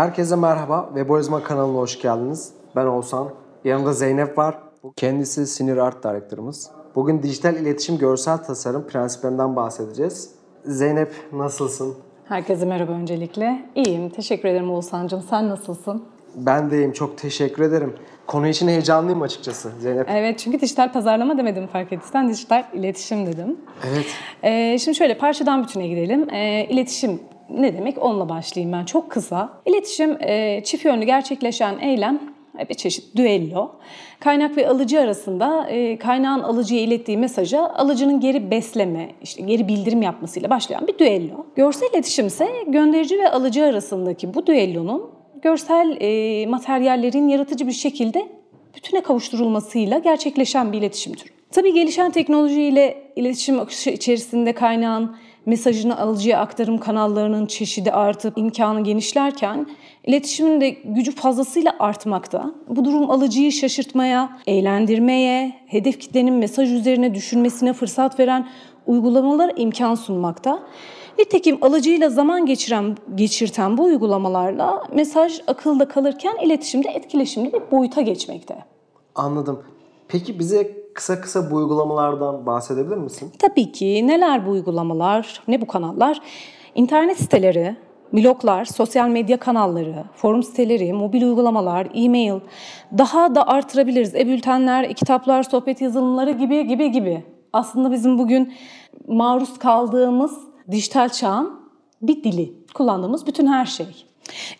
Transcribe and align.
Herkese 0.00 0.36
merhaba. 0.36 0.84
Weborizma 0.88 1.42
kanalına 1.42 1.78
hoş 1.78 2.02
geldiniz. 2.02 2.52
Ben 2.76 2.86
Oğuzhan. 2.86 3.28
Yanımda 3.64 3.92
Zeynep 3.92 4.38
var. 4.38 4.58
Kendisi 4.96 5.46
Sinir 5.46 5.76
Art 5.76 6.04
Direktörümüz. 6.04 6.66
Bugün 6.94 7.22
dijital 7.22 7.56
iletişim 7.56 7.98
görsel 7.98 8.36
tasarım 8.36 8.86
prensiplerinden 8.86 9.56
bahsedeceğiz. 9.56 10.30
Zeynep 10.64 11.12
nasılsın? 11.32 11.94
Herkese 12.28 12.66
merhaba 12.66 12.92
öncelikle. 12.92 13.66
İyiyim, 13.74 14.10
teşekkür 14.10 14.48
ederim 14.48 14.70
Oğuzhan'cığım. 14.70 15.22
Sen 15.30 15.48
nasılsın? 15.48 16.04
Ben 16.34 16.70
de 16.70 16.76
iyiyim. 16.76 16.92
Çok 16.92 17.18
teşekkür 17.18 17.62
ederim. 17.62 17.94
Konu 18.26 18.48
için 18.48 18.68
heyecanlıyım 18.68 19.22
açıkçası 19.22 19.72
Zeynep. 19.80 20.06
Evet, 20.10 20.38
çünkü 20.38 20.60
dijital 20.60 20.92
pazarlama 20.92 21.38
demedim 21.38 21.66
fark 21.66 21.92
ettiysen, 21.92 22.28
dijital 22.28 22.64
iletişim 22.72 23.26
dedim. 23.26 23.56
Evet. 23.90 24.06
Ee, 24.42 24.78
şimdi 24.78 24.96
şöyle 24.96 25.18
parçadan 25.18 25.62
bütüne 25.62 25.88
gidelim. 25.88 26.30
Ee, 26.30 26.66
iletişim 26.70 27.20
ne 27.54 27.76
demek? 27.76 28.02
Onunla 28.02 28.28
başlayayım 28.28 28.72
ben 28.72 28.84
çok 28.84 29.10
kısa. 29.10 29.52
İletişim 29.66 30.16
e, 30.20 30.62
çift 30.64 30.84
yönlü 30.84 31.04
gerçekleşen 31.04 31.78
eylem 31.78 32.20
e, 32.58 32.68
bir 32.68 32.74
çeşit 32.74 33.16
düello. 33.16 33.70
Kaynak 34.20 34.56
ve 34.56 34.68
alıcı 34.68 35.00
arasında 35.00 35.68
e, 35.68 35.98
kaynağın 35.98 36.40
alıcıya 36.40 36.80
ilettiği 36.80 37.18
mesaja 37.18 37.68
alıcının 37.68 38.20
geri 38.20 38.50
besleme, 38.50 39.10
işte 39.22 39.42
geri 39.42 39.68
bildirim 39.68 40.02
yapmasıyla 40.02 40.50
başlayan 40.50 40.86
bir 40.86 40.98
düello. 40.98 41.46
Görsel 41.56 41.88
iletişim 41.92 42.26
ise 42.26 42.48
gönderici 42.66 43.18
ve 43.18 43.30
alıcı 43.30 43.64
arasındaki 43.64 44.34
bu 44.34 44.46
düellonun 44.46 45.10
görsel 45.42 45.96
e, 46.00 46.46
materyallerin 46.46 47.28
yaratıcı 47.28 47.66
bir 47.66 47.72
şekilde 47.72 48.28
bütüne 48.76 49.00
kavuşturulmasıyla 49.00 49.98
gerçekleşen 49.98 50.72
bir 50.72 50.78
iletişim 50.78 51.12
türü. 51.12 51.30
Tabii 51.50 51.74
gelişen 51.74 52.10
teknolojiyle 52.10 53.02
iletişim 53.16 53.60
akışı 53.60 53.90
içerisinde 53.90 54.52
kaynağın 54.52 55.16
mesajını 55.46 55.98
alıcıya 55.98 56.40
aktarım 56.40 56.78
kanallarının 56.78 57.46
çeşidi 57.46 57.92
artıp 57.92 58.38
imkanı 58.38 58.84
genişlerken 58.84 59.66
iletişimin 60.04 60.60
de 60.60 60.70
gücü 60.70 61.12
fazlasıyla 61.12 61.76
artmakta. 61.78 62.54
Bu 62.68 62.84
durum 62.84 63.10
alıcıyı 63.10 63.52
şaşırtmaya, 63.52 64.38
eğlendirmeye, 64.46 65.52
hedef 65.66 66.00
kitlenin 66.00 66.34
mesaj 66.34 66.72
üzerine 66.72 67.14
düşünmesine 67.14 67.72
fırsat 67.72 68.20
veren 68.20 68.48
uygulamalar 68.86 69.52
imkan 69.56 69.94
sunmakta. 69.94 70.62
Nitekim 71.18 71.64
alıcıyla 71.64 72.10
zaman 72.10 72.46
geçiren, 72.46 72.96
geçirten 73.14 73.78
bu 73.78 73.84
uygulamalarla 73.84 74.82
mesaj 74.94 75.40
akılda 75.46 75.88
kalırken 75.88 76.36
iletişimde 76.44 76.88
etkileşimli 76.88 77.52
bir 77.52 77.60
boyuta 77.70 78.00
geçmekte. 78.00 78.64
Anladım. 79.14 79.62
Peki 80.08 80.38
bize 80.38 80.79
kısa 81.00 81.20
kısa 81.20 81.50
bu 81.50 81.54
uygulamalardan 81.54 82.46
bahsedebilir 82.46 82.96
misin? 82.96 83.32
Tabii 83.38 83.72
ki 83.72 84.06
neler 84.06 84.46
bu 84.46 84.50
uygulamalar, 84.50 85.42
ne 85.48 85.60
bu 85.60 85.66
kanallar? 85.66 86.20
İnternet 86.74 87.18
siteleri, 87.18 87.76
bloglar, 88.12 88.64
sosyal 88.64 89.08
medya 89.08 89.38
kanalları, 89.38 90.04
forum 90.14 90.42
siteleri, 90.42 90.92
mobil 90.92 91.22
uygulamalar, 91.22 91.88
e-mail, 91.94 92.40
daha 92.98 93.34
da 93.34 93.48
artırabiliriz. 93.48 94.14
E-bültenler, 94.14 94.94
kitaplar, 94.94 95.42
sohbet 95.42 95.80
yazılımları 95.80 96.30
gibi 96.30 96.66
gibi 96.66 96.90
gibi. 96.90 97.24
Aslında 97.52 97.92
bizim 97.92 98.18
bugün 98.18 98.54
maruz 99.08 99.58
kaldığımız 99.58 100.38
dijital 100.70 101.08
çağın 101.08 101.60
bir 102.02 102.24
dili, 102.24 102.54
kullandığımız 102.74 103.26
bütün 103.26 103.46
her 103.46 103.66
şey. 103.66 104.09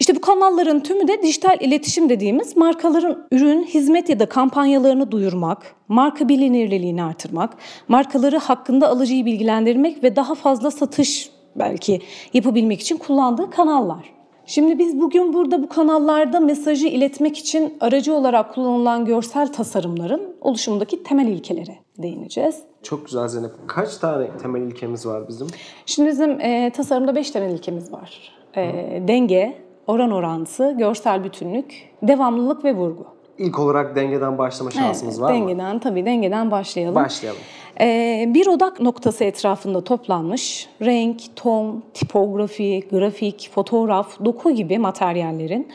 İşte 0.00 0.16
bu 0.16 0.20
kanalların 0.20 0.80
tümü 0.80 1.08
de 1.08 1.22
dijital 1.22 1.56
iletişim 1.60 2.08
dediğimiz 2.08 2.56
markaların 2.56 3.26
ürün, 3.32 3.64
hizmet 3.64 4.08
ya 4.08 4.20
da 4.20 4.26
kampanyalarını 4.26 5.10
duyurmak, 5.10 5.74
marka 5.88 6.28
bilinirliğini 6.28 7.02
artırmak, 7.02 7.56
markaları 7.88 8.38
hakkında 8.38 8.88
alıcıyı 8.88 9.26
bilgilendirmek 9.26 10.04
ve 10.04 10.16
daha 10.16 10.34
fazla 10.34 10.70
satış 10.70 11.30
belki 11.56 12.00
yapabilmek 12.34 12.80
için 12.80 12.96
kullandığı 12.96 13.50
kanallar. 13.50 14.20
Şimdi 14.46 14.78
biz 14.78 15.00
bugün 15.00 15.32
burada 15.32 15.62
bu 15.62 15.68
kanallarda 15.68 16.40
mesajı 16.40 16.86
iletmek 16.86 17.38
için 17.38 17.76
aracı 17.80 18.14
olarak 18.14 18.54
kullanılan 18.54 19.04
görsel 19.04 19.52
tasarımların 19.52 20.36
oluşumundaki 20.40 21.02
temel 21.02 21.26
ilkelere 21.26 21.78
değineceğiz. 21.98 22.62
Çok 22.82 23.06
güzel 23.06 23.28
Zeynep. 23.28 23.50
Kaç 23.66 23.96
tane 23.96 24.36
temel 24.42 24.60
ilkemiz 24.60 25.06
var 25.06 25.28
bizim? 25.28 25.46
Şimdi 25.86 26.08
bizim 26.08 26.40
e, 26.40 26.72
tasarımda 26.76 27.14
5 27.14 27.30
temel 27.30 27.50
ilkemiz 27.50 27.92
var. 27.92 28.39
E, 28.56 29.02
denge, 29.08 29.54
oran 29.86 30.10
orantısı, 30.10 30.74
görsel 30.78 31.24
bütünlük, 31.24 31.88
devamlılık 32.02 32.64
ve 32.64 32.74
vurgu. 32.74 33.04
İlk 33.38 33.58
olarak 33.58 33.96
dengeden 33.96 34.38
başlama 34.38 34.70
şansımız 34.70 35.14
Evet, 35.18 35.22
var 35.22 35.32
mı? 35.32 35.40
dengeden, 35.48 35.78
tabii 35.78 36.04
dengeden 36.06 36.50
başlayalım. 36.50 36.94
Başlayalım. 36.94 37.40
Ee, 37.80 38.24
bir 38.34 38.46
odak 38.46 38.80
noktası 38.80 39.24
etrafında 39.24 39.84
toplanmış 39.84 40.68
renk, 40.82 41.20
ton, 41.36 41.82
tipografi, 41.94 42.84
grafik, 42.90 43.50
fotoğraf, 43.54 44.24
doku 44.24 44.50
gibi 44.50 44.78
materyallerin 44.78 45.68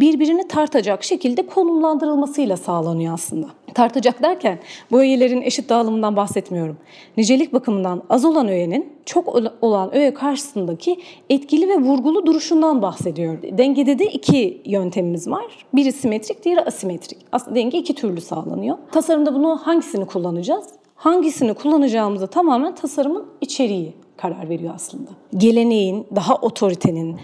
birbirini 0.00 0.48
tartacak 0.48 1.04
şekilde 1.04 1.46
konumlandırılmasıyla 1.46 2.56
sağlanıyor 2.56 3.14
aslında. 3.14 3.46
Tartacak 3.74 4.22
derken 4.22 4.58
bu 4.90 5.00
öğelerin 5.00 5.42
eşit 5.42 5.68
dağılımından 5.68 6.16
bahsetmiyorum. 6.16 6.76
Nicelik 7.16 7.52
bakımından 7.52 8.02
az 8.10 8.24
olan 8.24 8.48
öğenin 8.48 8.92
çok 9.06 9.28
olan 9.62 9.94
öğe 9.94 10.14
karşısındaki 10.14 11.00
etkili 11.30 11.68
ve 11.68 11.76
vurgulu 11.76 12.26
duruşundan 12.26 12.82
bahsediyorum. 12.82 13.40
Dengede 13.58 13.98
de 13.98 14.06
iki 14.06 14.62
yöntemimiz 14.64 15.30
var. 15.30 15.66
Biri 15.74 15.92
simetrik, 15.92 16.44
diğeri 16.44 16.60
asimetrik. 16.60 17.18
Aslında 17.32 17.56
denge 17.56 17.78
iki 17.78 17.94
türlü 17.94 18.20
sağlanıyor. 18.20 18.78
Tasarımda 18.92 19.34
bunu 19.34 19.60
hangisini 19.62 20.06
kullanacağız? 20.06 20.66
hangisini 21.02 21.54
kullanacağımıza 21.54 22.26
tamamen 22.26 22.74
tasarımın 22.74 23.26
içeriği 23.40 23.94
karar 24.16 24.48
veriyor 24.48 24.72
aslında. 24.74 25.10
Geleneğin, 25.36 26.06
daha 26.16 26.34
otoritenin, 26.34 27.16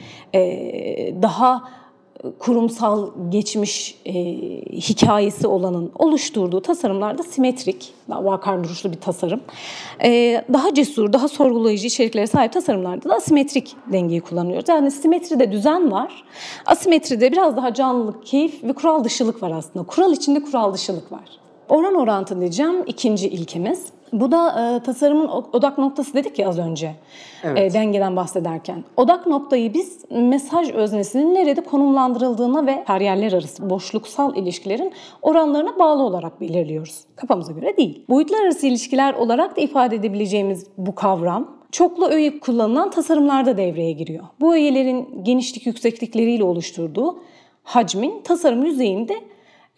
daha 1.23 1.63
kurumsal 2.39 3.11
geçmiş 3.29 3.99
e, 4.07 4.13
hikayesi 4.73 5.47
olanın 5.47 5.91
oluşturduğu 5.95 6.61
tasarımlarda 6.61 7.23
simetrik, 7.23 7.93
daha 8.09 8.25
vakar 8.25 8.65
duruşlu 8.65 8.93
bir 8.93 9.01
tasarım. 9.01 9.41
E, 10.05 10.45
daha 10.53 10.75
cesur, 10.75 11.13
daha 11.13 11.29
sorgulayıcı 11.29 11.87
içeriklere 11.87 12.27
sahip 12.27 12.53
tasarımlarda 12.53 13.09
da 13.09 13.15
asimetrik 13.15 13.77
dengeyi 13.93 14.21
kullanıyoruz. 14.21 14.69
Yani 14.69 14.91
simetride 14.91 15.53
düzen 15.53 15.93
var, 15.93 16.25
asimetride 16.67 17.33
biraz 17.33 17.57
daha 17.57 17.75
canlılık, 17.75 18.27
keyif 18.27 18.65
ve 18.65 18.73
kural 18.73 19.05
dışılık 19.05 19.43
var 19.43 19.51
aslında. 19.51 19.87
Kural 19.87 20.13
içinde 20.13 20.43
kural 20.43 20.75
dışılık 20.75 21.13
var. 21.13 21.39
Oran 21.69 21.95
orantı 21.95 22.41
diyeceğim 22.41 22.83
ikinci 22.87 23.29
ilkemiz. 23.29 23.87
Bu 24.13 24.33
da 24.33 24.75
e, 24.77 24.83
tasarımın 24.83 25.29
odak 25.29 25.79
noktası 25.79 26.15
dedik 26.15 26.39
ya 26.39 26.49
az 26.49 26.59
önce 26.59 26.95
Evet. 27.45 27.59
e, 27.59 27.79
dengeden 27.79 28.17
bahsederken. 28.17 28.85
Odak 28.97 29.27
noktayı 29.27 29.75
biz 29.75 30.05
mesaj 30.11 30.71
öznesinin 30.71 31.35
nerede 31.35 31.61
konumlandırıldığına 31.61 32.67
ve 32.67 32.85
kariyerler 32.87 33.33
arası 33.33 33.71
boşluksal 33.71 34.37
ilişkilerin 34.37 34.93
oranlarına 35.23 35.79
bağlı 35.79 36.03
olarak 36.03 36.41
belirliyoruz. 36.41 37.05
Kafamıza 37.17 37.53
göre 37.53 37.77
değil. 37.77 38.05
Boyutlar 38.09 38.45
arası 38.45 38.67
ilişkiler 38.67 39.15
olarak 39.15 39.57
da 39.57 39.61
ifade 39.61 39.97
edebileceğimiz 39.97 40.67
bu 40.79 40.95
kavram 40.95 41.59
çoklu 41.73 42.09
öğe 42.09 42.41
kullanılan 42.41 42.91
tasarımlarda 42.91 43.57
devreye 43.57 43.93
giriyor. 43.93 44.25
Bu 44.41 44.55
öğelerin 44.55 45.25
genişlik 45.25 45.67
yükseklikleriyle 45.67 46.45
oluşturduğu 46.45 47.19
hacmin 47.63 48.23
tasarım 48.23 48.65
yüzeyinde 48.65 49.15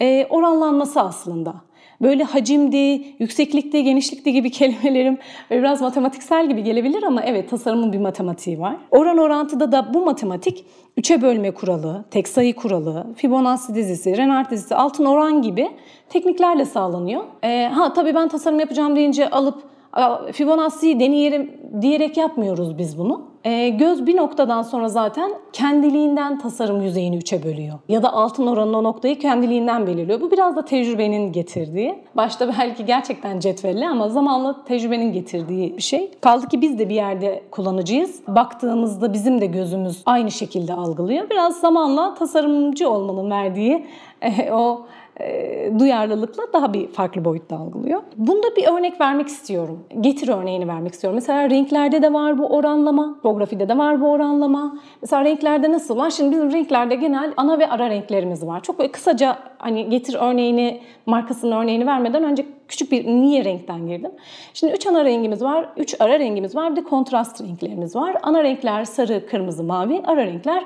e, 0.00 0.26
oranlanması 0.30 1.00
aslında 1.00 1.54
böyle 2.02 2.24
hacimdi, 2.24 3.04
yükseklikte, 3.18 3.80
genişlikte 3.80 4.30
gibi 4.30 4.50
kelimelerim 4.60 5.18
biraz 5.50 5.80
matematiksel 5.80 6.48
gibi 6.48 6.62
gelebilir 6.62 7.02
ama 7.02 7.22
evet 7.22 7.50
tasarımın 7.50 7.92
bir 7.92 7.98
matematiği 7.98 8.60
var. 8.60 8.76
Oran 8.90 9.18
orantıda 9.18 9.72
da 9.72 9.94
bu 9.94 10.04
matematik 10.04 10.64
üçe 10.96 11.22
bölme 11.22 11.50
kuralı, 11.50 12.04
tek 12.10 12.28
sayı 12.28 12.56
kuralı, 12.56 13.06
Fibonacci 13.16 13.74
dizisi, 13.74 14.16
Renard 14.16 14.50
dizisi, 14.50 14.74
altın 14.74 15.04
oran 15.04 15.42
gibi 15.42 15.70
tekniklerle 16.08 16.64
sağlanıyor. 16.64 17.22
Ee, 17.44 17.70
ha 17.74 17.92
tabii 17.92 18.14
ben 18.14 18.28
tasarım 18.28 18.60
yapacağım 18.60 18.96
deyince 18.96 19.30
alıp 19.30 19.69
Fibonacci'yi 20.32 21.00
deneyelim 21.00 21.50
diyerek 21.80 22.16
yapmıyoruz 22.16 22.78
biz 22.78 22.98
bunu. 22.98 23.30
E, 23.44 23.68
göz 23.68 24.06
bir 24.06 24.16
noktadan 24.16 24.62
sonra 24.62 24.88
zaten 24.88 25.32
kendiliğinden 25.52 26.38
tasarım 26.38 26.82
yüzeyini 26.82 27.16
üçe 27.16 27.44
bölüyor. 27.44 27.78
Ya 27.88 28.02
da 28.02 28.12
altın 28.12 28.46
oranın 28.46 28.74
o 28.74 28.84
noktayı 28.84 29.18
kendiliğinden 29.18 29.86
belirliyor. 29.86 30.20
Bu 30.20 30.30
biraz 30.30 30.56
da 30.56 30.64
tecrübenin 30.64 31.32
getirdiği. 31.32 31.98
Başta 32.14 32.48
belki 32.58 32.84
gerçekten 32.84 33.40
cetvelli 33.40 33.88
ama 33.88 34.08
zamanla 34.08 34.64
tecrübenin 34.64 35.12
getirdiği 35.12 35.76
bir 35.76 35.82
şey. 35.82 36.10
Kaldı 36.20 36.48
ki 36.48 36.60
biz 36.60 36.78
de 36.78 36.88
bir 36.88 36.94
yerde 36.94 37.42
kullanıcıyız. 37.50 38.20
Baktığımızda 38.28 39.12
bizim 39.12 39.40
de 39.40 39.46
gözümüz 39.46 40.02
aynı 40.06 40.30
şekilde 40.30 40.74
algılıyor. 40.74 41.30
Biraz 41.30 41.60
zamanla 41.60 42.14
tasarımcı 42.14 42.90
olmanın 42.90 43.30
verdiği 43.30 43.86
e, 44.22 44.52
o 44.52 44.86
e, 45.20 45.72
duyarlılıkla 45.78 46.42
daha 46.52 46.72
bir 46.74 46.88
farklı 46.88 47.24
boyutta 47.24 47.56
algılıyor. 47.56 48.02
Bunda 48.16 48.56
bir 48.56 48.68
örnek 48.68 49.00
vermek 49.00 49.28
istiyorum. 49.28 49.84
Getir 50.00 50.28
örneğini 50.28 50.68
vermek 50.68 50.92
istiyorum. 50.92 51.14
Mesela 51.14 51.50
renklerde 51.50 52.02
de 52.02 52.12
var 52.12 52.38
bu 52.38 52.46
oranlama, 52.46 53.14
topografide 53.22 53.68
de 53.68 53.78
var 53.78 54.00
bu 54.00 54.10
oranlama. 54.10 54.78
Mesela 55.02 55.24
renklerde 55.24 55.72
nasıl 55.72 55.96
var? 55.96 56.10
Şimdi 56.10 56.30
bizim 56.30 56.52
renklerde 56.52 56.94
genel 56.94 57.32
ana 57.36 57.58
ve 57.58 57.70
ara 57.70 57.90
renklerimiz 57.90 58.46
var. 58.46 58.62
Çok 58.62 58.92
kısaca 58.92 59.38
hani 59.58 59.88
getir 59.88 60.16
örneğini, 60.20 60.80
markasının 61.06 61.56
örneğini 61.56 61.86
vermeden 61.86 62.24
önce 62.24 62.46
küçük 62.68 62.92
bir 62.92 63.06
niye 63.06 63.44
renkten 63.44 63.86
girdim. 63.86 64.10
Şimdi 64.54 64.72
üç 64.72 64.86
ana 64.86 65.04
rengimiz 65.04 65.42
var, 65.42 65.68
üç 65.76 66.00
ara 66.00 66.18
rengimiz 66.18 66.56
var, 66.56 66.70
bir 66.70 66.76
de 66.76 66.84
kontrast 66.84 67.42
renklerimiz 67.42 67.96
var. 67.96 68.16
Ana 68.22 68.42
renkler 68.44 68.84
sarı, 68.84 69.26
kırmızı, 69.26 69.64
mavi, 69.64 70.02
ara 70.04 70.26
renkler 70.26 70.64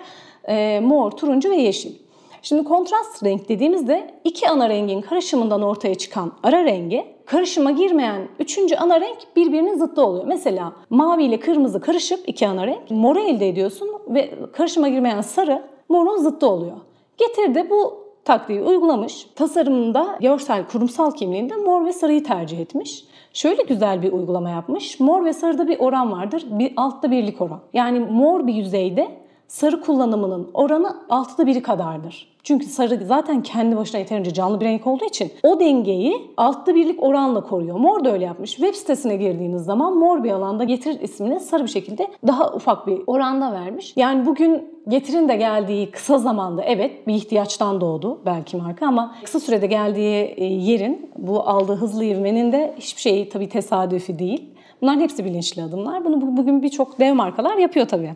e, 0.49 0.81
mor, 0.81 1.11
turuncu 1.11 1.50
ve 1.50 1.56
yeşil. 1.56 2.04
Şimdi 2.44 2.64
kontrast 2.64 3.25
renk 3.25 3.49
dediğimizde 3.49 4.11
iki 4.25 4.49
ana 4.49 4.69
rengin 4.69 5.00
karışımından 5.00 5.62
ortaya 5.62 5.94
çıkan 5.94 6.32
ara 6.43 6.64
rengi 6.64 7.06
karışıma 7.26 7.70
girmeyen 7.70 8.29
üçüncü 8.38 8.76
ana 8.76 9.00
renk 9.00 9.19
birbirinin 9.37 9.79
zıttı 9.79 10.06
oluyor. 10.06 10.25
Mesela 10.26 10.73
mavi 10.91 11.25
ile 11.25 11.41
kırmızı 11.41 11.81
karışıp 11.81 12.20
iki 12.26 12.49
ana 12.49 12.67
renk 12.67 12.91
moru 12.91 13.20
elde 13.20 13.49
ediyorsun 13.49 13.88
ve 14.08 14.35
karışıma 14.52 14.88
girmeyen 14.88 15.20
sarı 15.20 15.62
morun 15.88 16.17
zıttı 16.17 16.49
oluyor. 16.49 16.76
Getir 17.17 17.55
de 17.55 17.70
bu 17.70 18.05
taktiği 18.25 18.62
uygulamış. 18.62 19.26
Tasarımında 19.35 20.19
görsel 20.20 20.67
kurumsal 20.67 21.11
kimliğinde 21.11 21.56
mor 21.56 21.85
ve 21.85 21.93
sarıyı 21.93 22.25
tercih 22.25 22.58
etmiş. 22.58 23.05
Şöyle 23.32 23.62
güzel 23.62 24.02
bir 24.02 24.12
uygulama 24.12 24.50
yapmış. 24.50 25.00
Mor 25.00 25.25
ve 25.25 25.32
sarıda 25.32 25.69
bir 25.69 25.79
oran 25.79 26.12
vardır. 26.12 26.44
Bir 26.50 26.73
altta 26.76 27.11
birlik 27.11 27.40
oran. 27.40 27.61
Yani 27.73 28.00
mor 28.00 28.47
bir 28.47 28.55
yüzeyde 28.55 29.24
sarı 29.55 29.81
kullanımının 29.81 30.51
oranı 30.55 30.97
altıda 31.09 31.47
biri 31.47 31.62
kadardır. 31.62 32.35
Çünkü 32.43 32.67
sarı 32.67 33.06
zaten 33.06 33.43
kendi 33.43 33.77
başına 33.77 33.99
yeterince 34.01 34.35
canlı 34.35 34.61
bir 34.61 34.65
renk 34.65 34.87
olduğu 34.87 35.05
için 35.05 35.33
o 35.43 35.61
dengeyi 35.61 36.31
altta 36.37 36.75
birlik 36.75 37.03
oranla 37.03 37.41
koruyor. 37.41 37.77
Mor 37.77 38.05
da 38.05 38.12
öyle 38.12 38.25
yapmış. 38.25 38.51
Web 38.51 38.75
sitesine 38.75 39.17
girdiğiniz 39.17 39.65
zaman 39.65 39.97
mor 39.97 40.25
bir 40.25 40.31
alanda 40.31 40.65
getirir 40.65 41.01
ismini 41.01 41.41
sarı 41.41 41.62
bir 41.62 41.69
şekilde 41.69 42.09
daha 42.27 42.55
ufak 42.55 42.87
bir 42.87 43.01
oranda 43.06 43.53
vermiş. 43.53 43.93
Yani 43.97 44.27
bugün 44.27 44.75
Getir'in 44.89 45.29
de 45.29 45.37
geldiği 45.37 45.91
kısa 45.91 46.19
zamanda 46.19 46.62
evet 46.62 47.07
bir 47.07 47.15
ihtiyaçtan 47.15 47.81
doğdu 47.81 48.21
belki 48.27 48.57
marka 48.57 48.87
ama 48.87 49.15
kısa 49.25 49.41
sürede 49.41 49.67
geldiği 49.67 50.35
e, 50.37 50.45
yerin 50.45 51.11
bu 51.19 51.49
aldığı 51.49 51.75
hızlı 51.75 52.05
ivmenin 52.05 52.53
de 52.53 52.75
hiçbir 52.79 53.00
şeyi 53.00 53.29
tabii 53.29 53.49
tesadüfi 53.49 54.19
değil. 54.19 54.50
Bunların 54.83 55.00
hepsi 55.00 55.25
bilinçli 55.25 55.62
adımlar. 55.62 56.05
Bunu 56.05 56.37
bugün 56.37 56.62
birçok 56.62 57.00
dev 57.00 57.15
markalar 57.15 57.57
yapıyor 57.57 57.89
tabii. 57.89 58.15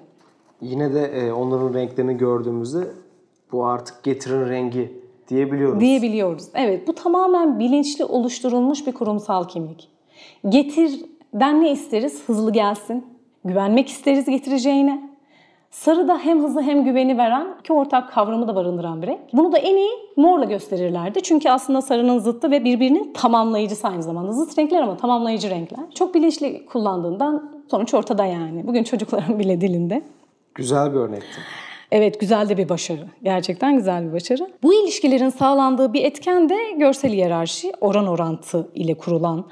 Yine 0.60 0.94
de 0.94 1.05
e, 1.05 1.32
onların 1.32 1.75
renklerini 1.75 2.16
gördüğümüzde 2.16 2.84
bu 3.52 3.64
artık 3.64 4.02
getirin 4.02 4.49
rengi 4.49 4.93
diyebiliyoruz. 5.28 5.81
Diyebiliyoruz. 5.81 6.44
Evet 6.55 6.88
bu 6.88 6.94
tamamen 6.94 7.58
bilinçli 7.58 8.05
oluşturulmuş 8.05 8.87
bir 8.87 8.93
kurumsal 8.93 9.49
kimlik. 9.49 9.88
Getirden 10.49 11.62
ne 11.62 11.72
isteriz? 11.72 12.22
Hızlı 12.28 12.52
gelsin. 12.52 13.06
Güvenmek 13.44 13.88
isteriz 13.88 14.25
getireceğine. 14.25 15.08
Sarı 15.70 16.08
da 16.08 16.19
hem 16.19 16.43
hızlı 16.43 16.62
hem 16.62 16.84
güveni 16.84 17.19
veren 17.19 17.46
ki 17.64 17.72
ortak 17.72 18.12
kavramı 18.12 18.49
da 18.49 18.56
barındıran 18.56 19.02
bir 19.02 19.06
renk. 19.06 19.20
Bunu 19.32 19.52
da 19.52 19.58
en 19.58 19.76
iyi 19.76 19.90
morla 20.16 20.44
gösterirlerdi. 20.44 21.22
Çünkü 21.22 21.50
aslında 21.50 21.82
sarının 21.82 22.19
zıttı 22.19 22.50
ve 22.50 22.64
birbirinin 22.64 23.12
tamamlayıcısı 23.12 23.88
aynı 23.88 24.02
zamanda. 24.02 24.32
Zıt 24.32 24.58
renkler 24.58 24.82
ama 24.82 24.96
tamamlayıcı 24.96 25.50
renkler. 25.50 25.84
Çok 25.94 26.14
bilinçli 26.14 26.66
kullandığından 26.66 27.50
sonuç 27.70 27.94
ortada 27.94 28.25
yani. 28.25 28.66
Bugün 28.66 28.82
çocukların 28.82 29.38
bile 29.38 29.60
dilinde. 29.60 30.02
Güzel 30.58 30.93
bir 30.93 30.99
örnekti. 30.99 31.40
Evet 31.90 32.20
güzel 32.20 32.49
de 32.49 32.56
bir 32.56 32.69
başarı. 32.69 33.06
Gerçekten 33.22 33.76
güzel 33.76 34.08
bir 34.08 34.12
başarı. 34.12 34.49
Bu 34.62 34.75
ilişkilerin 34.75 35.28
sağlandığı 35.28 35.93
bir 35.93 36.05
etken 36.05 36.49
de 36.49 36.56
görsel 36.76 37.12
hiyerarşi, 37.12 37.72
oran 37.81 38.06
orantı 38.06 38.69
ile 38.75 38.94
kurulan. 38.94 39.44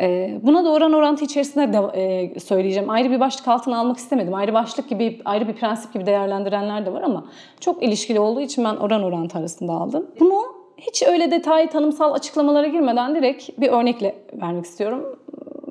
E, 0.00 0.38
buna 0.42 0.64
da 0.64 0.70
oran 0.72 0.92
orantı 0.92 1.24
içerisinde 1.24 1.72
de 1.72 2.00
e, 2.00 2.40
söyleyeceğim. 2.40 2.90
Ayrı 2.90 3.10
bir 3.10 3.20
başlık 3.20 3.48
altına 3.48 3.78
almak 3.78 3.96
istemedim. 3.96 4.34
Ayrı 4.34 4.54
başlık 4.54 4.88
gibi, 4.88 5.20
ayrı 5.24 5.48
bir 5.48 5.54
prensip 5.54 5.92
gibi 5.92 6.06
değerlendirenler 6.06 6.86
de 6.86 6.92
var 6.92 7.02
ama 7.02 7.24
çok 7.60 7.82
ilişkili 7.82 8.20
olduğu 8.20 8.40
için 8.40 8.64
ben 8.64 8.76
oran 8.76 9.02
orantı 9.02 9.38
arasında 9.38 9.72
aldım. 9.72 10.06
Bunu 10.20 10.42
hiç 10.76 11.02
öyle 11.02 11.30
detaylı 11.30 11.70
tanımsal 11.70 12.12
açıklamalara 12.12 12.66
girmeden 12.66 13.14
direkt 13.14 13.60
bir 13.60 13.68
örnekle 13.68 14.14
vermek 14.32 14.64
istiyorum. 14.64 15.18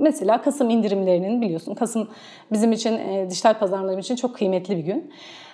Mesela 0.02 0.42
Kasım 0.42 0.70
indirimlerinin 0.70 1.42
biliyorsun 1.42 1.76
Kasım 1.76 2.08
bizim 2.52 2.72
için 2.72 2.94
e, 2.94 3.28
dijital 3.30 3.60
pazarlama 3.60 4.00
için 4.00 4.16
çok 4.16 4.36
kıymetli 4.36 4.78
bir 4.78 4.84
gün. 4.84 5.12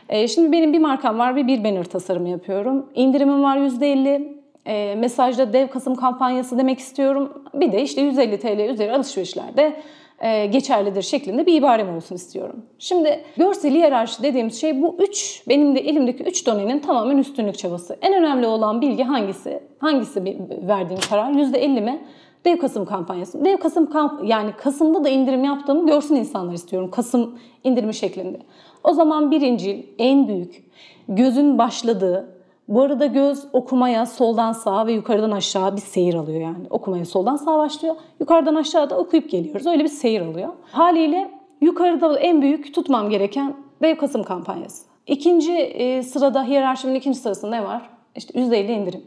E, 0.09 0.27
şimdi 0.27 0.51
benim 0.51 0.73
bir 0.73 0.79
markam 0.79 1.19
var 1.19 1.35
ve 1.35 1.47
bir 1.47 1.63
banner 1.63 1.83
tasarımı 1.83 2.29
yapıyorum. 2.29 2.89
İndirimim 2.95 3.43
var 3.43 3.57
%50. 3.57 4.37
E, 4.65 4.95
mesajda 4.95 5.53
dev 5.53 5.67
Kasım 5.67 5.95
kampanyası 5.95 6.57
demek 6.57 6.79
istiyorum. 6.79 7.43
Bir 7.53 7.71
de 7.71 7.81
işte 7.81 8.01
150 8.01 8.39
TL 8.39 8.59
üzeri 8.59 8.91
alışverişlerde 8.91 9.81
e, 10.19 10.45
geçerlidir 10.45 11.01
şeklinde 11.01 11.45
bir 11.45 11.53
ibarem 11.53 11.95
olsun 11.95 12.15
istiyorum. 12.15 12.65
Şimdi 12.79 13.23
görsel 13.37 13.71
hiyerarşi 13.71 14.23
dediğimiz 14.23 14.61
şey 14.61 14.81
bu 14.81 14.95
üç, 14.99 15.43
benim 15.47 15.75
de 15.75 15.79
elimdeki 15.79 16.23
üç 16.23 16.45
donenin 16.45 16.79
tamamen 16.79 17.17
üstünlük 17.17 17.57
çabası. 17.57 17.97
En 18.01 18.13
önemli 18.13 18.47
olan 18.47 18.81
bilgi 18.81 19.03
hangisi? 19.03 19.59
Hangisi 19.79 20.23
verdiğim 20.67 21.01
karar? 21.09 21.31
%50 21.31 21.81
mi? 21.81 22.01
Dev 22.45 22.57
Kasım 22.57 22.85
kampanyası. 22.85 23.45
Dev 23.45 23.57
Kasım 23.57 23.89
kamp 23.89 24.23
yani 24.23 24.51
Kasım'da 24.57 25.03
da 25.03 25.09
indirim 25.09 25.43
yaptığımı 25.43 25.87
görsün 25.87 26.15
insanlar 26.15 26.53
istiyorum. 26.53 26.91
Kasım 26.91 27.39
indirimi 27.63 27.93
şeklinde. 27.93 28.37
O 28.83 28.93
zaman 28.93 29.31
birinci, 29.31 29.93
en 29.99 30.27
büyük, 30.27 30.71
gözün 31.07 31.57
başladığı, 31.57 32.37
bu 32.67 32.81
arada 32.81 33.05
göz 33.05 33.45
okumaya 33.53 34.05
soldan 34.05 34.51
sağa 34.51 34.87
ve 34.87 34.93
yukarıdan 34.93 35.31
aşağı 35.31 35.75
bir 35.75 35.81
seyir 35.81 36.13
alıyor 36.13 36.41
yani. 36.41 36.67
Okumaya 36.69 37.05
soldan 37.05 37.35
sağa 37.35 37.57
başlıyor, 37.57 37.95
yukarıdan 38.19 38.55
aşağı 38.55 38.89
da 38.89 38.97
okuyup 38.97 39.29
geliyoruz. 39.29 39.67
Öyle 39.67 39.83
bir 39.83 39.89
seyir 39.89 40.21
alıyor. 40.21 40.49
Haliyle 40.71 41.31
yukarıda 41.61 42.19
en 42.19 42.41
büyük 42.41 42.73
tutmam 42.73 43.09
gereken 43.09 43.55
Dev 43.81 43.97
Kasım 43.97 44.23
kampanyası. 44.23 44.85
İkinci 45.07 45.53
e, 45.53 46.03
sırada 46.03 46.43
hiyerarşimin 46.43 46.95
ikinci 46.95 47.19
sırasında 47.19 47.51
ne 47.51 47.63
var? 47.63 47.89
İşte 48.15 48.39
%50 48.39 48.71
indirim. 48.71 49.03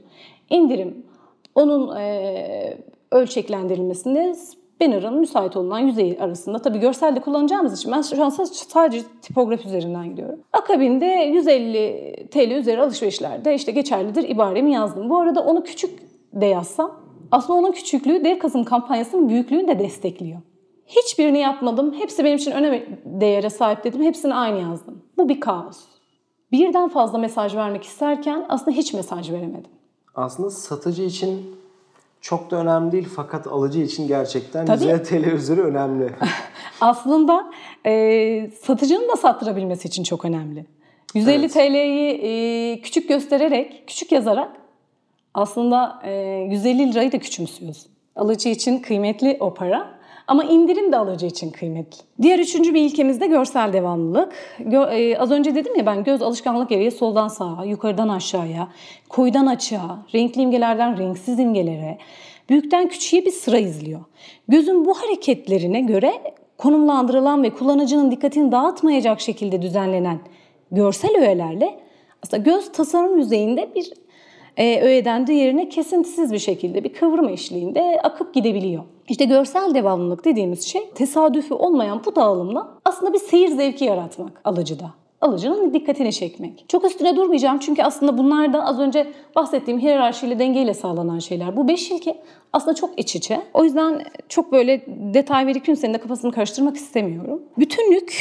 İndirim 0.50 1.06
onun 1.54 1.96
e, 1.96 2.78
ölçeklendirilmesinde 3.10 4.34
banner'ın 4.80 5.18
müsait 5.18 5.56
olunan 5.56 5.78
yüzeyi 5.78 6.20
arasında. 6.20 6.58
Tabii 6.58 6.78
görselde 6.78 7.20
kullanacağımız 7.20 7.78
için 7.78 7.92
ben 7.92 8.02
şu 8.02 8.24
an 8.24 8.28
sadece 8.52 9.02
tipografi 9.22 9.68
üzerinden 9.68 10.10
gidiyorum. 10.10 10.40
Akabinde 10.52 11.06
150 11.06 12.28
TL 12.30 12.50
üzeri 12.50 12.80
alışverişlerde 12.80 13.54
işte 13.54 13.72
geçerlidir 13.72 14.28
ibaremi 14.28 14.72
yazdım. 14.72 15.10
Bu 15.10 15.18
arada 15.18 15.40
onu 15.40 15.64
küçük 15.64 15.98
de 16.32 16.46
yazsam 16.46 17.00
aslında 17.30 17.58
onun 17.58 17.72
küçüklüğü 17.72 18.24
Dev 18.24 18.38
Kasım 18.38 18.64
kampanyasının 18.64 19.28
büyüklüğünü 19.28 19.68
de 19.68 19.78
destekliyor. 19.78 20.40
Hiçbirini 20.86 21.38
yapmadım. 21.38 21.94
Hepsi 21.94 22.24
benim 22.24 22.36
için 22.36 22.50
önemli 22.50 22.98
değere 23.04 23.50
sahip 23.50 23.84
dedim. 23.84 24.02
Hepsini 24.02 24.34
aynı 24.34 24.60
yazdım. 24.60 25.02
Bu 25.18 25.28
bir 25.28 25.40
kaos. 25.40 25.78
Birden 26.52 26.88
fazla 26.88 27.18
mesaj 27.18 27.56
vermek 27.56 27.84
isterken 27.84 28.46
aslında 28.48 28.76
hiç 28.76 28.94
mesaj 28.94 29.30
veremedim. 29.30 29.70
Aslında 30.14 30.50
satıcı 30.50 31.02
için 31.02 31.59
çok 32.20 32.50
da 32.50 32.56
önemli 32.56 32.92
değil 32.92 33.08
fakat 33.16 33.46
alıcı 33.46 33.80
için 33.80 34.08
gerçekten 34.08 34.66
Tabii. 34.66 34.84
150 34.84 35.02
TL 35.02 35.24
üzeri 35.24 35.60
önemli. 35.60 36.10
Aslında 36.80 37.50
e, 37.86 38.50
satıcının 38.62 39.08
da 39.08 39.16
sattırabilmesi 39.16 39.88
için 39.88 40.02
çok 40.02 40.24
önemli. 40.24 40.66
150 41.14 41.40
Evet. 41.40 41.52
TL'yi 41.52 42.10
e, 42.22 42.80
küçük 42.80 43.08
göstererek, 43.08 43.84
küçük 43.86 44.12
yazarak 44.12 44.50
aslında 45.34 46.00
e, 46.04 46.12
150 46.50 46.92
lirayı 46.92 47.12
da 47.12 47.18
küçümsüyorsun. 47.18 47.92
Alıcı 48.16 48.48
için 48.48 48.78
kıymetli 48.78 49.36
o 49.40 49.54
para. 49.54 49.99
Ama 50.30 50.44
indirim 50.44 50.92
de 50.92 50.96
alıcı 50.96 51.26
için 51.26 51.50
kıymetli. 51.50 51.98
Diğer 52.22 52.38
üçüncü 52.38 52.74
bir 52.74 52.80
ilkemiz 52.80 53.20
de 53.20 53.26
görsel 53.26 53.72
devamlılık. 53.72 54.32
Gö- 54.60 54.94
e, 54.94 55.18
az 55.18 55.30
önce 55.30 55.54
dedim 55.54 55.76
ya 55.76 55.86
ben 55.86 56.04
göz 56.04 56.22
alışkanlık 56.22 56.68
gereği 56.68 56.90
soldan 56.90 57.28
sağa, 57.28 57.64
yukarıdan 57.64 58.08
aşağıya, 58.08 58.68
koyudan 59.08 59.46
açığa, 59.46 60.06
renkli 60.14 60.42
imgelerden 60.42 60.98
renksiz 60.98 61.38
imgelere, 61.38 61.98
büyükten 62.48 62.88
küçüğe 62.88 63.24
bir 63.24 63.30
sıra 63.30 63.58
izliyor. 63.58 64.00
Gözün 64.48 64.84
bu 64.84 64.94
hareketlerine 64.94 65.80
göre 65.80 66.12
konumlandırılan 66.58 67.42
ve 67.42 67.50
kullanıcının 67.50 68.10
dikkatini 68.10 68.52
dağıtmayacak 68.52 69.20
şekilde 69.20 69.62
düzenlenen 69.62 70.18
görsel 70.72 71.16
öğelerle 71.18 71.80
aslında 72.22 72.42
göz 72.42 72.72
tasarım 72.72 73.18
yüzeyinde 73.18 73.70
bir 73.74 73.92
e, 74.56 74.80
öğeden 74.80 75.26
diğerine 75.26 75.68
kesintisiz 75.68 76.32
bir 76.32 76.38
şekilde 76.38 76.84
bir 76.84 76.92
kıvrım 76.92 77.28
eşliğinde 77.28 78.00
akıp 78.02 78.34
gidebiliyor. 78.34 78.84
İşte 79.10 79.24
görsel 79.24 79.74
devamlılık 79.74 80.24
dediğimiz 80.24 80.62
şey 80.62 80.90
tesadüfi 80.94 81.54
olmayan 81.54 82.02
bu 82.06 82.16
dağılımla 82.16 82.68
aslında 82.84 83.12
bir 83.12 83.18
seyir 83.18 83.48
zevki 83.48 83.84
yaratmak 83.84 84.40
alıcıda. 84.44 84.90
Alıcının 85.20 85.74
dikkatini 85.74 86.12
çekmek. 86.12 86.64
Çok 86.68 86.84
üstüne 86.84 87.16
durmayacağım 87.16 87.58
çünkü 87.58 87.82
aslında 87.82 88.18
bunlar 88.18 88.52
da 88.52 88.66
az 88.66 88.80
önce 88.80 89.12
bahsettiğim 89.36 89.80
hiyerarşiyle 89.80 90.38
dengeyle 90.38 90.74
sağlanan 90.74 91.18
şeyler. 91.18 91.56
Bu 91.56 91.68
beş 91.68 91.90
ilke 91.90 92.22
aslında 92.52 92.74
çok 92.74 92.98
iç 92.98 93.16
içe. 93.16 93.42
O 93.54 93.64
yüzden 93.64 94.02
çok 94.28 94.52
böyle 94.52 94.84
detay 95.14 95.46
verip 95.46 95.64
kimsenin 95.64 95.94
de 95.94 95.98
kafasını 95.98 96.32
karıştırmak 96.32 96.76
istemiyorum. 96.76 97.42
Bütünlük, 97.58 98.16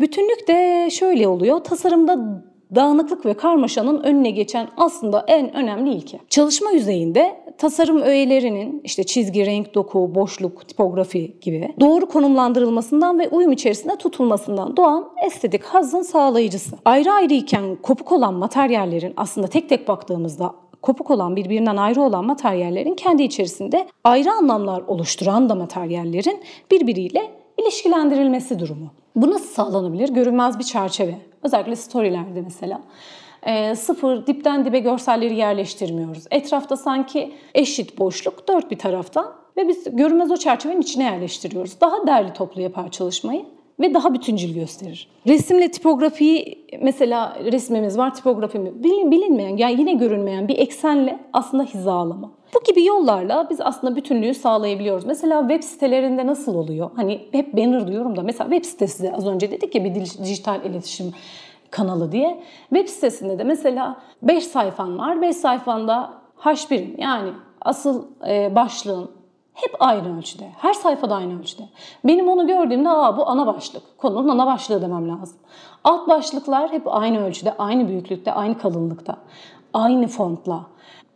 bütünlük 0.00 0.48
de 0.48 0.88
şöyle 0.90 1.28
oluyor. 1.28 1.58
Tasarımda 1.58 2.42
dağınıklık 2.74 3.26
ve 3.26 3.34
karmaşanın 3.34 4.02
önüne 4.02 4.30
geçen 4.30 4.68
aslında 4.76 5.24
en 5.28 5.56
önemli 5.56 5.90
ilke. 5.90 6.18
Çalışma 6.28 6.70
yüzeyinde 6.70 7.42
tasarım 7.58 8.02
öğelerinin 8.02 8.80
işte 8.84 9.04
çizgi, 9.04 9.46
renk, 9.46 9.74
doku, 9.74 10.14
boşluk, 10.14 10.68
tipografi 10.68 11.36
gibi 11.40 11.74
doğru 11.80 12.06
konumlandırılmasından 12.06 13.18
ve 13.18 13.28
uyum 13.28 13.52
içerisinde 13.52 13.96
tutulmasından 13.96 14.76
doğan 14.76 15.08
estetik 15.26 15.64
hazın 15.64 16.02
sağlayıcısı. 16.02 16.76
Ayrı 16.84 17.12
ayrı 17.12 17.34
iken 17.34 17.76
kopuk 17.82 18.12
olan 18.12 18.34
materyallerin 18.34 19.14
aslında 19.16 19.46
tek 19.46 19.68
tek 19.68 19.88
baktığımızda 19.88 20.54
kopuk 20.82 21.10
olan 21.10 21.36
birbirinden 21.36 21.76
ayrı 21.76 22.02
olan 22.02 22.24
materyallerin 22.24 22.94
kendi 22.94 23.22
içerisinde 23.22 23.86
ayrı 24.04 24.32
anlamlar 24.32 24.82
oluşturan 24.86 25.48
da 25.48 25.54
materyallerin 25.54 26.40
birbiriyle 26.70 27.30
ilişkilendirilmesi 27.58 28.58
durumu. 28.58 28.90
Bu 29.16 29.30
nasıl 29.30 29.48
sağlanabilir? 29.48 30.08
Görünmez 30.08 30.58
bir 30.58 30.64
çerçeve 30.64 31.31
Özellikle 31.42 31.76
storylerde 31.76 32.40
mesela. 32.40 32.80
E, 33.42 33.74
sıfır 33.74 34.26
dipten 34.26 34.64
dibe 34.64 34.78
görselleri 34.78 35.36
yerleştirmiyoruz. 35.36 36.24
Etrafta 36.30 36.76
sanki 36.76 37.34
eşit 37.54 37.98
boşluk 37.98 38.48
dört 38.48 38.70
bir 38.70 38.78
taraftan 38.78 39.32
ve 39.56 39.68
biz 39.68 39.96
görünmez 39.96 40.30
o 40.30 40.36
çerçevenin 40.36 40.80
içine 40.80 41.04
yerleştiriyoruz. 41.04 41.80
Daha 41.80 42.06
derli 42.06 42.32
toplu 42.32 42.60
yapar 42.60 42.90
çalışmayı 42.90 43.44
ve 43.80 43.94
daha 43.94 44.14
bütüncül 44.14 44.54
gösterir. 44.54 45.08
Resimle 45.26 45.70
tipografiyi 45.70 46.66
mesela 46.82 47.38
resmimiz 47.44 47.98
var 47.98 48.14
tipografimiz 48.14 48.84
bilin, 48.84 49.10
bilinmeyen 49.10 49.56
yani 49.56 49.80
yine 49.80 49.92
görünmeyen 49.92 50.48
bir 50.48 50.58
eksenle 50.58 51.18
aslında 51.32 51.62
hizalama. 51.62 52.30
Bu 52.54 52.62
gibi 52.62 52.84
yollarla 52.84 53.46
biz 53.50 53.60
aslında 53.60 53.96
bütünlüğü 53.96 54.34
sağlayabiliyoruz. 54.34 55.04
Mesela 55.04 55.40
web 55.48 55.62
sitelerinde 55.62 56.26
nasıl 56.26 56.54
oluyor? 56.54 56.90
Hani 56.96 57.28
hep 57.32 57.56
banner 57.56 57.88
diyorum 57.88 58.16
da 58.16 58.22
mesela 58.22 58.50
web 58.50 58.64
sitesi 58.64 59.02
de 59.02 59.12
az 59.16 59.26
önce 59.26 59.50
dedik 59.50 59.74
ya 59.74 59.84
bir 59.84 59.90
dij- 59.90 60.24
dijital 60.24 60.64
iletişim 60.64 61.12
kanalı 61.70 62.12
diye. 62.12 62.42
Web 62.68 62.88
sitesinde 62.88 63.38
de 63.38 63.44
mesela 63.44 63.96
5 64.22 64.44
sayfan 64.44 64.98
var. 64.98 65.22
5 65.22 65.36
sayfanda 65.36 66.12
H1'in 66.38 66.94
yani 66.98 67.30
asıl 67.60 68.04
e, 68.28 68.54
başlığın 68.54 69.10
hep 69.54 69.76
aynı 69.80 70.18
ölçüde. 70.18 70.48
Her 70.58 70.72
sayfada 70.72 71.14
aynı 71.14 71.40
ölçüde. 71.40 71.62
Benim 72.04 72.28
onu 72.28 72.46
gördüğümde 72.46 72.88
aa 72.88 73.16
bu 73.16 73.28
ana 73.28 73.46
başlık. 73.46 73.82
Konunun 73.98 74.28
ana 74.28 74.46
başlığı 74.46 74.82
demem 74.82 75.08
lazım. 75.08 75.38
Alt 75.84 76.08
başlıklar 76.08 76.72
hep 76.72 76.82
aynı 76.86 77.26
ölçüde, 77.26 77.54
aynı 77.58 77.88
büyüklükte, 77.88 78.32
aynı 78.32 78.58
kalınlıkta. 78.58 79.16
Aynı 79.74 80.06
fontla. 80.06 80.66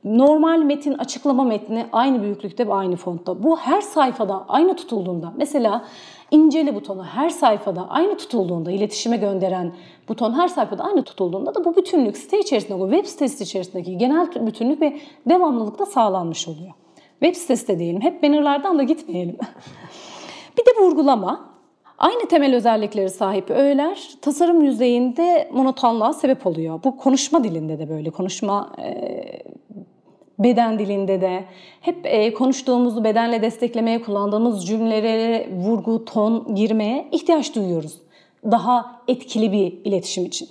Normal 0.07 0.59
metin, 0.59 0.93
açıklama 0.93 1.45
metni 1.45 1.87
aynı 1.93 2.23
büyüklükte 2.23 2.69
ve 2.69 2.75
aynı 2.75 2.97
fontta. 2.97 3.43
Bu 3.43 3.57
her 3.57 3.81
sayfada 3.81 4.45
aynı 4.49 4.77
tutulduğunda, 4.77 5.33
mesela 5.37 5.85
incele 6.31 6.75
butonu 6.75 7.05
her 7.05 7.31
sayfada 7.31 7.89
aynı 7.89 8.17
tutulduğunda, 8.17 8.71
iletişime 8.71 9.17
gönderen 9.17 9.73
buton 10.09 10.33
her 10.33 10.49
sayfada 10.49 10.85
aynı 10.85 11.03
tutulduğunda 11.03 11.55
da 11.55 11.65
bu 11.65 11.77
bütünlük 11.77 12.17
site 12.17 12.41
içerisinde, 12.41 12.75
o 12.75 12.91
web 12.91 13.07
sitesi 13.07 13.45
içerisindeki 13.45 13.99
genel 13.99 14.47
bütünlük 14.47 14.81
ve 14.81 14.97
devamlılık 15.29 15.79
da 15.79 15.87
sağlanmış 15.87 16.49
oluyor. 16.49 16.73
Web 17.21 17.35
sitesi 17.35 17.69
de 17.69 17.79
diyelim, 17.79 18.01
hep 18.01 18.23
bannerlardan 18.23 18.79
da 18.79 18.83
gitmeyelim. 18.83 19.37
bir 20.59 20.67
de 20.67 20.85
vurgulama. 20.85 21.57
Aynı 21.99 22.29
temel 22.29 22.55
özellikleri 22.55 23.11
sahip 23.11 23.51
öğeler 23.51 24.11
tasarım 24.23 24.63
yüzeyinde 24.63 25.51
monotonluğa 25.53 26.13
sebep 26.13 26.47
oluyor. 26.47 26.81
Bu 26.85 26.97
konuşma 26.97 27.45
dilinde 27.45 27.79
de 27.79 27.89
böyle. 27.89 28.11
Konuşma 28.11 28.73
e, 28.79 29.23
beden 30.38 30.78
dilinde 30.78 31.21
de 31.21 31.45
hep 31.81 31.97
e, 32.05 32.35
konuştuğumuzu 32.35 33.05
bedenle 33.05 33.43
desteklemeye 33.43 34.02
kullandığımız 34.02 34.66
cümlelere 34.66 35.49
vurgu, 35.52 36.05
ton 36.05 36.55
girmeye 36.55 37.09
ihtiyaç 37.12 37.55
duyuyoruz. 37.55 37.99
Daha 38.45 39.02
etkili 39.09 39.52
bir 39.52 39.73
iletişim 39.85 40.26
için. 40.26 40.49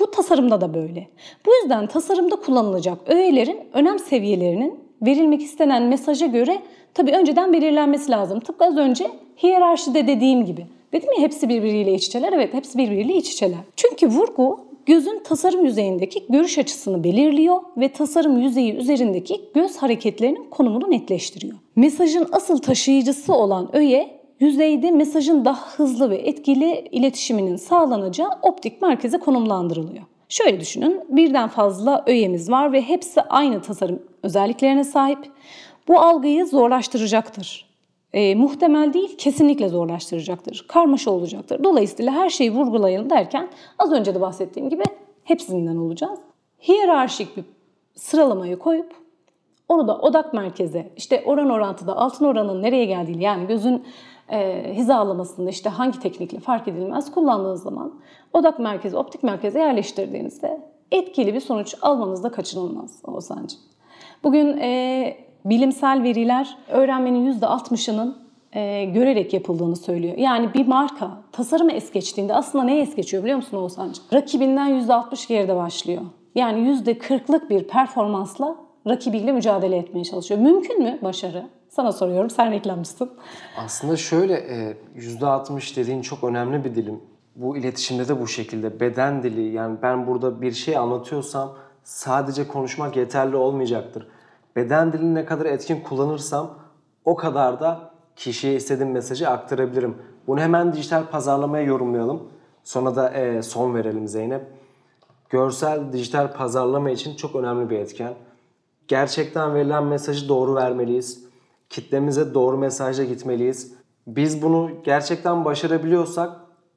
Bu 0.00 0.10
tasarımda 0.10 0.60
da 0.60 0.74
böyle. 0.74 1.08
Bu 1.46 1.50
yüzden 1.62 1.86
tasarımda 1.86 2.36
kullanılacak 2.36 2.98
öğelerin 3.06 3.60
önem 3.72 3.98
seviyelerinin 3.98 4.80
verilmek 5.02 5.42
istenen 5.42 5.82
mesaja 5.82 6.26
göre 6.26 6.62
tabii 6.94 7.12
önceden 7.12 7.52
belirlenmesi 7.52 8.10
lazım. 8.10 8.40
Tıpkı 8.40 8.64
az 8.64 8.76
önce 8.76 9.10
hiyerarşide 9.42 10.06
dediğim 10.06 10.44
gibi. 10.44 10.66
Dedim 10.92 11.08
ya 11.16 11.22
hepsi 11.22 11.48
birbiriyle 11.48 11.94
iç 11.94 12.06
içeler. 12.06 12.32
Evet 12.32 12.54
hepsi 12.54 12.78
birbiriyle 12.78 13.14
iç 13.14 13.32
içeler. 13.32 13.58
Çünkü 13.76 14.06
vurgu 14.06 14.60
gözün 14.86 15.22
tasarım 15.24 15.64
yüzeyindeki 15.64 16.26
görüş 16.28 16.58
açısını 16.58 17.04
belirliyor 17.04 17.60
ve 17.76 17.88
tasarım 17.92 18.40
yüzeyi 18.40 18.74
üzerindeki 18.74 19.40
göz 19.54 19.76
hareketlerinin 19.76 20.50
konumunu 20.50 20.90
netleştiriyor. 20.90 21.54
Mesajın 21.76 22.28
asıl 22.32 22.58
taşıyıcısı 22.58 23.34
olan 23.34 23.76
öğe 23.76 24.20
yüzeyde 24.40 24.90
mesajın 24.90 25.44
daha 25.44 25.68
hızlı 25.76 26.10
ve 26.10 26.16
etkili 26.16 26.88
iletişiminin 26.92 27.56
sağlanacağı 27.56 28.30
optik 28.42 28.82
merkeze 28.82 29.18
konumlandırılıyor. 29.18 30.04
Şöyle 30.28 30.60
düşünün, 30.60 31.00
birden 31.08 31.48
fazla 31.48 32.04
öğemiz 32.06 32.50
var 32.50 32.72
ve 32.72 32.82
hepsi 32.82 33.20
aynı 33.20 33.62
tasarım 33.62 34.02
özelliklerine 34.22 34.84
sahip. 34.84 35.18
Bu 35.88 36.00
algıyı 36.00 36.46
zorlaştıracaktır. 36.46 37.69
E, 38.12 38.34
muhtemel 38.34 38.92
değil, 38.92 39.16
kesinlikle 39.16 39.68
zorlaştıracaktır. 39.68 40.64
Karmaşa 40.68 41.10
olacaktır. 41.10 41.64
Dolayısıyla 41.64 42.12
her 42.12 42.30
şeyi 42.30 42.52
vurgulayalım 42.52 43.10
derken 43.10 43.48
az 43.78 43.92
önce 43.92 44.14
de 44.14 44.20
bahsettiğim 44.20 44.70
gibi 44.70 44.82
hepsinden 45.24 45.76
olacağız. 45.76 46.18
Hiyerarşik 46.68 47.36
bir 47.36 47.44
sıralamayı 47.94 48.58
koyup 48.58 48.94
onu 49.68 49.88
da 49.88 49.98
odak 49.98 50.34
merkeze, 50.34 50.92
işte 50.96 51.22
oran 51.26 51.50
orantıda 51.50 51.96
altın 51.96 52.24
oranın 52.24 52.62
nereye 52.62 52.84
geldiğini 52.84 53.22
yani 53.22 53.46
gözün 53.46 53.84
e, 54.28 54.70
hizalamasında 54.74 55.50
işte 55.50 55.70
hangi 55.70 56.00
teknikle 56.00 56.40
fark 56.40 56.68
edilmez 56.68 57.12
kullandığınız 57.12 57.62
zaman 57.62 58.00
odak 58.32 58.58
merkezi, 58.58 58.96
optik 58.96 59.22
merkeze 59.22 59.58
yerleştirdiğinizde 59.58 60.60
etkili 60.92 61.34
bir 61.34 61.40
sonuç 61.40 61.74
almanız 61.82 62.24
da 62.24 62.30
kaçınılmaz 62.30 63.02
Oğuzhan'cığım. 63.04 63.60
Bugün 64.24 64.56
e, 64.58 65.29
bilimsel 65.44 66.02
veriler 66.02 66.56
öğrenmenin 66.68 67.40
%60'ının 67.40 68.16
e, 68.52 68.84
görerek 68.84 69.34
yapıldığını 69.34 69.76
söylüyor. 69.76 70.16
Yani 70.16 70.54
bir 70.54 70.66
marka 70.66 71.10
tasarımı 71.32 71.72
es 71.72 71.92
geçtiğinde 71.92 72.34
aslında 72.34 72.64
neye 72.64 72.82
es 72.82 72.96
geçiyor 72.96 73.22
biliyor 73.22 73.36
musun 73.36 73.56
Oğuzhan'cığım? 73.56 74.04
Rakibinden 74.12 74.70
%60 74.70 75.28
geride 75.28 75.56
başlıyor. 75.56 76.02
Yani 76.34 76.68
%40'lık 76.68 77.50
bir 77.50 77.64
performansla 77.68 78.56
rakibiyle 78.86 79.32
mücadele 79.32 79.76
etmeye 79.76 80.04
çalışıyor. 80.04 80.40
Mümkün 80.40 80.82
mü 80.82 80.98
başarı? 81.02 81.46
Sana 81.68 81.92
soruyorum, 81.92 82.30
sen 82.30 82.50
reklamcısın. 82.50 83.10
Aslında 83.58 83.96
şöyle 83.96 84.34
e, 84.34 84.76
%60 84.96 85.76
dediğin 85.76 86.02
çok 86.02 86.24
önemli 86.24 86.64
bir 86.64 86.74
dilim. 86.74 87.00
Bu 87.36 87.56
iletişimde 87.56 88.08
de 88.08 88.20
bu 88.20 88.26
şekilde 88.26 88.80
beden 88.80 89.22
dili 89.22 89.52
yani 89.52 89.78
ben 89.82 90.06
burada 90.06 90.42
bir 90.42 90.52
şey 90.52 90.76
anlatıyorsam 90.76 91.52
sadece 91.84 92.48
konuşmak 92.48 92.96
yeterli 92.96 93.36
olmayacaktır. 93.36 94.06
Beden 94.56 94.92
dilini 94.92 95.14
ne 95.14 95.24
kadar 95.24 95.46
etkin 95.46 95.80
kullanırsam 95.80 96.58
o 97.04 97.16
kadar 97.16 97.60
da 97.60 97.90
kişiye 98.16 98.54
istediğim 98.54 98.92
mesajı 98.92 99.28
aktarabilirim. 99.28 99.96
Bunu 100.26 100.40
hemen 100.40 100.72
dijital 100.72 101.06
pazarlamaya 101.06 101.64
yorumlayalım. 101.64 102.22
Sonra 102.64 102.96
da 102.96 103.10
e, 103.10 103.42
son 103.42 103.74
verelim 103.74 104.08
Zeynep. 104.08 104.46
Görsel 105.28 105.92
dijital 105.92 106.32
pazarlama 106.32 106.90
için 106.90 107.16
çok 107.16 107.36
önemli 107.36 107.70
bir 107.70 107.78
etken. 107.78 108.14
Gerçekten 108.88 109.54
verilen 109.54 109.84
mesajı 109.84 110.28
doğru 110.28 110.54
vermeliyiz. 110.54 111.24
Kitlemize 111.68 112.34
doğru 112.34 112.58
mesajla 112.58 113.04
gitmeliyiz. 113.04 113.74
Biz 114.06 114.42
bunu 114.42 114.70
gerçekten 114.84 115.44
başarabiliyorsak 115.44 116.30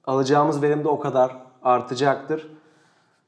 alacağımız 0.06 0.62
verim 0.62 0.84
de 0.84 0.88
o 0.88 1.00
kadar 1.00 1.38
artacaktır. 1.64 2.48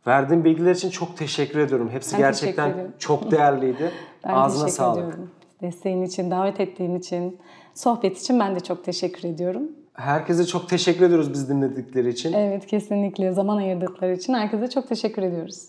Verdiğin 0.07 0.43
bilgiler 0.43 0.75
için 0.75 0.89
çok 0.89 1.17
teşekkür 1.17 1.59
ediyorum. 1.59 1.89
Hepsi 1.89 2.13
Ben 2.13 2.19
gerçekten 2.19 2.93
çok 2.99 3.31
değerliydi. 3.31 3.91
Ben 4.25 4.33
Ağzına 4.33 4.65
teşekkür 4.65 4.77
sağlık. 4.83 5.03
ediyorum. 5.03 5.31
Desteğin 5.61 6.01
için, 6.01 6.31
davet 6.31 6.59
ettiğin 6.59 6.95
için, 6.99 7.37
sohbet 7.73 8.17
için 8.17 8.39
ben 8.39 8.55
de 8.55 8.59
çok 8.59 8.83
teşekkür 8.83 9.29
ediyorum. 9.29 9.63
Herkese 9.93 10.45
çok 10.45 10.69
teşekkür 10.69 11.05
ediyoruz 11.05 11.33
biz 11.33 11.49
dinledikleri 11.49 12.09
için. 12.09 12.33
Evet 12.33 12.65
kesinlikle 12.65 13.31
zaman 13.31 13.57
ayırdıkları 13.57 14.13
için 14.13 14.33
herkese 14.33 14.69
çok 14.69 14.89
teşekkür 14.89 15.21
ediyoruz. 15.21 15.65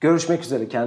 Görüşmek 0.00 0.42
üzere. 0.42 0.68
Kendinize 0.68 0.86